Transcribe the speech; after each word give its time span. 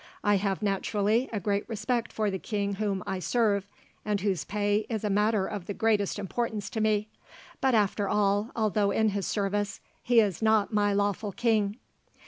I 0.23 0.37
have, 0.37 0.63
naturally, 0.63 1.29
a 1.31 1.39
great 1.39 1.69
respect 1.69 2.11
for 2.11 2.31
the 2.31 2.39
king 2.39 2.73
whom 2.73 3.03
I 3.05 3.19
serve, 3.19 3.67
and 4.03 4.19
whose 4.19 4.43
pay 4.43 4.87
is 4.89 5.03
a 5.03 5.11
matter 5.11 5.45
of 5.45 5.67
the 5.67 5.75
greatest 5.75 6.17
importance 6.17 6.71
to 6.71 6.81
me; 6.81 7.07
but 7.61 7.75
after 7.75 8.09
all, 8.09 8.49
although 8.55 8.89
in 8.89 9.09
his 9.09 9.27
service, 9.27 9.79
he 10.01 10.19
is 10.19 10.41
not 10.41 10.73
my 10.73 10.91
lawful 10.91 11.31
king." 11.33 11.77